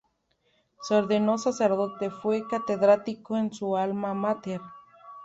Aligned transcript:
Se 0.81 0.95
ordenó 0.95 1.37
sacerdote, 1.37 2.09
fue 2.09 2.47
catedrático 2.47 3.37
en 3.37 3.53
su 3.53 3.77
alma 3.77 4.15
máter. 4.15 4.59